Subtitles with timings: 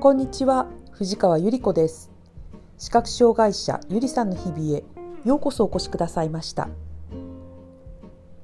[0.00, 2.12] こんにちは藤川ゆり子です。
[2.78, 4.84] 視覚障害者ゆりさんの日々へ
[5.24, 6.68] ようこそお越しくださいました。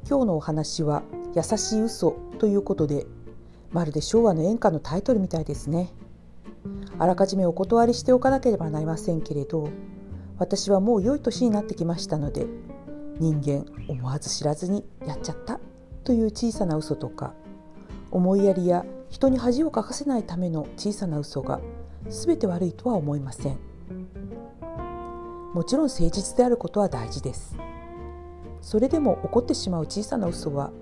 [0.04, 1.04] 今日のお話は
[1.36, 3.06] 優しい嘘ということで
[3.70, 5.92] まるで昭和の演歌のタイトルみたいですね。
[6.98, 9.68] あらかじめお断りしておかなければなりませんけれど
[10.38, 12.46] 私はもう良い年になってきましたので
[13.20, 15.60] 人間思わず知らずにやっちゃった
[16.02, 17.32] という小さな嘘とか
[18.10, 21.60] 思いやりや人に恥をかかせないための小さな嘘が
[22.08, 23.58] 全て悪いとは思いません。
[25.54, 27.56] もちろん誠実であることは大事です。
[28.60, 30.72] それでも起こってしまう小さな嘘は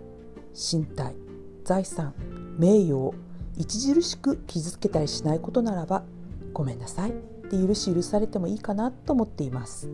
[0.54, 1.14] 身体
[1.62, 2.14] 財産
[2.58, 3.14] 名誉を
[3.60, 6.02] 著しく傷つけたりしないことならば
[6.54, 7.10] ごめんなさい。
[7.10, 9.90] って許し許されてもいいかなと思っています。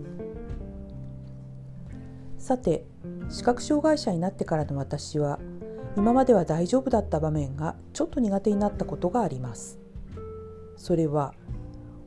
[2.39, 2.87] さて
[3.29, 5.41] 視覚障害者になってからの私は
[5.99, 9.81] 今までは大丈夫だった場面がちょっと苦手になったことがあります。
[10.77, 11.35] それは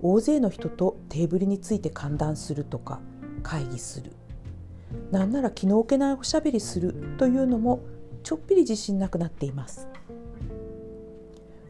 [0.01, 3.01] 大勢の人とテーブルについて歓談するとか
[3.43, 4.13] 会議する。
[5.11, 7.81] なんなら気の置けないおしゃべりするというのも
[8.23, 9.89] ちょっぴり自信なくなっています。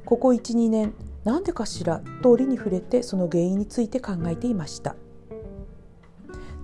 [0.05, 4.95] ここ12年なんでかしらと折に触れてその原因について考えていました。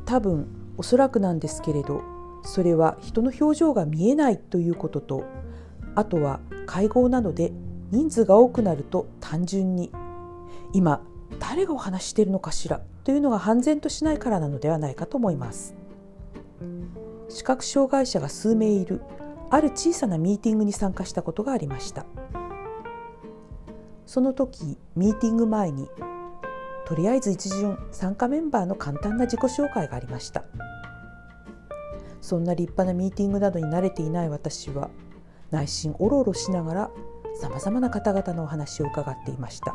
[0.05, 0.47] 多分
[0.78, 2.03] おそらくなんですけれど
[2.48, 5.26] それは人の表情が見えないということと
[5.95, 7.52] あとは会合などで
[7.92, 9.92] 人数が多くなると単純に
[10.73, 11.02] 今
[11.40, 15.75] 誰がお話しているのかしらというのが判然としないからなのではないかと思います。
[17.28, 19.02] 視覚障害者が数名いる
[19.50, 22.06] ある小さなミーティングに参加したことがありました。
[24.06, 25.90] その時ミーティング前に
[26.86, 30.45] とりあえず一巡参加メンバーの簡単な自己紹介がありました。
[32.28, 34.89] そんな立派なミーティングなどに慣れていない私は
[35.50, 36.92] 内心おろおろしながら
[37.39, 39.73] さまざまな方々のお話を伺っていました。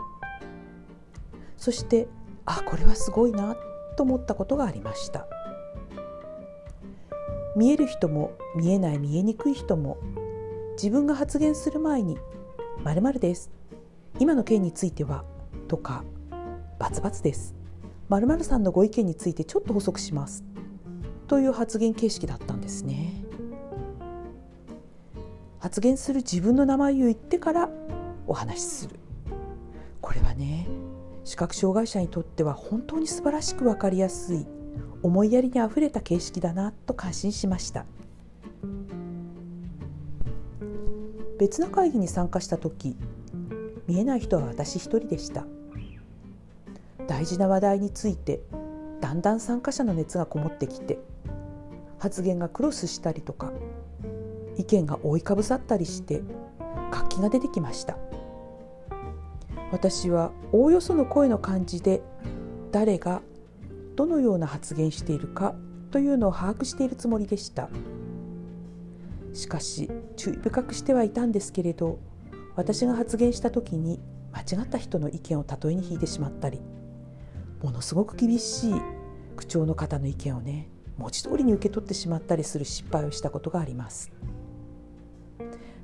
[1.57, 2.09] そして
[2.45, 3.57] あこれはすごいな
[3.97, 5.27] と思ったことがありました。
[7.57, 9.97] 見える人も見えない見えにくい人も
[10.75, 12.19] 自分が発言する前に
[12.85, 13.51] 「まるです」
[14.21, 15.25] 「今の件については」
[15.69, 16.05] とか
[16.79, 17.55] 「バツバツです」
[18.11, 20.45] 「まるさんのご意見についてちょっと補足します」
[21.33, 23.25] という発言形式だったんですね。
[25.61, 27.71] 発言する自分の名前を言ってから
[28.27, 28.97] お話しする。
[30.03, 30.69] これはね
[31.25, 34.47] 視覚障害者にとっては本当に素晴らしく分かりやすい
[35.03, 37.87] 思いやりにあふれた形式だなと感心しました。
[41.39, 42.95] 別の会議に参加した時
[43.89, 45.47] 見えない人は私一人でした。
[47.07, 48.43] 大事な話題について
[49.03, 50.99] だんだん参加者の熱がこもってきて
[51.99, 53.53] 発言がクロスしたりとか
[54.57, 56.23] 意見が覆いかぶさったりして
[56.91, 57.99] 活気が出てきました。
[59.73, 62.03] 私はおおよその声の感じで
[62.71, 63.23] 誰が
[63.97, 65.55] どのような発言しているか
[65.91, 67.71] というのを把握しているつもりでした。
[69.33, 71.99] しかし注意深くしてはいたんですけれど
[72.55, 73.99] 私が発言した時に
[74.33, 76.61] 間違った人の意見を例えに引いてしまったり
[77.63, 78.75] ものすごく厳しい
[79.37, 84.13] 口調の方の意見をね文字通りに受け取ってしまったりする失敗をしたことがあります。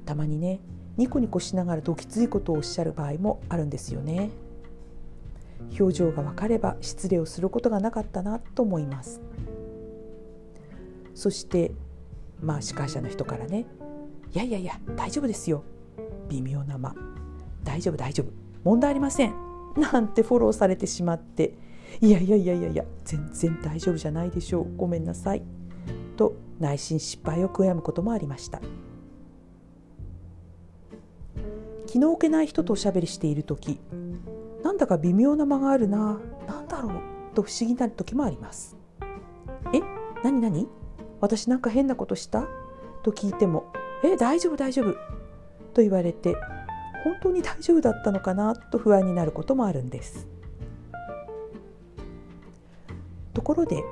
[0.04, 0.60] たまにね
[0.96, 4.30] ニコニコしながらどきついことをおっしゃる場合もあるんですよね。
[5.78, 9.20] 表情が分かれば失礼をすることがなかったなと思います。
[11.14, 11.72] そして
[12.40, 13.66] まあ司会者の人からね
[14.32, 15.62] 「いやいやいや大丈夫ですよ」
[16.28, 16.94] 微妙な間
[17.64, 18.32] 「大丈夫大丈夫。
[18.64, 19.34] 問題ありません」
[19.92, 21.54] なんてフォローされてしまって
[22.00, 24.76] 「いやいやいやいやいや全然大丈夫じゃないでしょう。
[24.76, 25.42] ごめんなさい」
[26.16, 28.60] と内心失敗を悔やむこともありました。
[31.86, 33.80] 気の置けない人とおしゃべりしている時
[34.62, 36.92] なんだか微妙な間があるな何だろう
[37.34, 38.76] と不思議になる時もあります。
[39.72, 39.80] え
[40.22, 40.68] 何何？
[41.20, 42.46] 私なんか変なことした？
[43.02, 43.72] と聞いても
[44.04, 44.92] え大丈夫大丈夫。
[45.72, 46.36] と言われて
[47.04, 48.54] 本当に大丈夫だったのかな？
[48.54, 50.28] と不安になることもあるんです。
[53.48, 53.82] ころで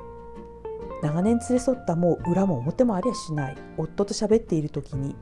[1.01, 5.15] 長年連れ添ったもう裏も表もありゃしない夫と喋っている時に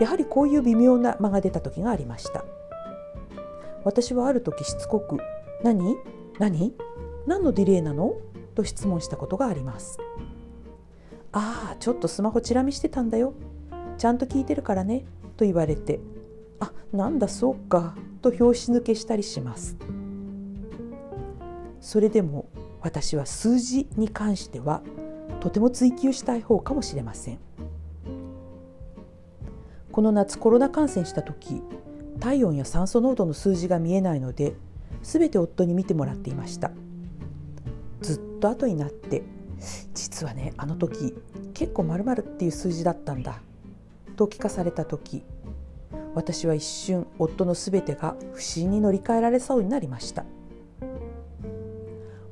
[0.00, 2.44] やはりこういう微妙な間が出た時がありました。
[3.84, 5.18] 私はある時しつこく
[5.64, 5.96] 「何？
[6.38, 6.74] 何？
[7.26, 8.14] 何のディレイなの?」
[8.54, 9.98] と質問したことがあります。
[11.32, 13.34] ああちょっとスマホチラ見してたんだよ。
[13.98, 15.04] ちゃんと聞いてるからね。
[15.36, 16.00] と言われて
[16.60, 17.96] あなんだそうか。
[18.22, 19.76] と拍子抜けしたりします。
[21.80, 22.46] それでも
[22.82, 24.82] 私は数字に関しては
[25.40, 27.38] とても追求したい方かもしれません。
[29.90, 31.62] この夏コロナ感染した時
[32.18, 34.54] 体温や酸素濃度の数字が見えないので
[35.02, 36.70] すべて夫に見てもらっていました。
[38.00, 39.22] ずっと後になって
[39.94, 41.14] 実はねあの時
[41.54, 43.40] 結構〇〇っていう数字だったんだ
[44.16, 45.22] と聞かされた時
[46.14, 50.24] 私は一瞬夫のすべてが不審に乗り換えられそうになりました。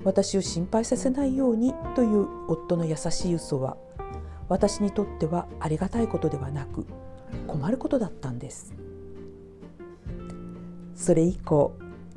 [0.03, 3.77] 私を心配させないようにという夫の優しい嘘は
[4.49, 6.87] 私にとってはありがたいことではなく
[7.47, 8.75] 困ることだったんです。
[10.95, 11.73] それ以降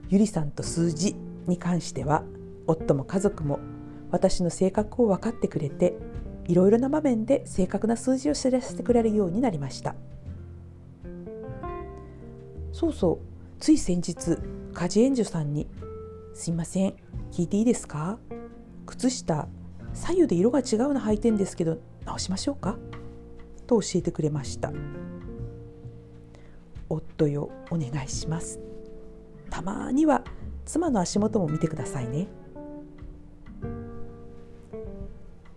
[0.10, 1.16] ゆりさんと数字
[1.48, 2.24] に関しては
[2.68, 3.60] 夫も家族も
[4.12, 5.98] 私の性格を分かってくれて
[6.48, 9.96] いろいろな場面で正確な数字を知らせてくれるようになりました。
[12.72, 13.18] そうそう
[13.60, 14.38] つい先日
[14.74, 15.68] 家事援助さんに
[16.34, 16.96] 「すいません。
[17.32, 18.18] 聞いていいですか？
[18.86, 19.48] 靴下
[19.94, 22.78] 左右で色が違うの履いてんですけど直しましょうか?」
[23.66, 24.74] と教えてくれました。
[26.90, 28.60] 夫よお願いします。
[29.50, 30.24] たまには
[30.66, 32.28] 妻の足元も見てくださいね。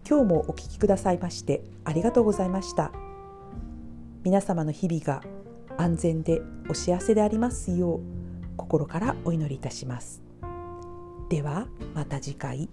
[0.09, 2.93] 今日もお聞きくださいましてありがとうございました。
[4.23, 5.23] 皆様の日々が
[5.77, 8.01] 安全でお幸せでありますよう
[8.57, 10.26] 心からお祈りいたします。
[11.29, 12.69] ではまた次回。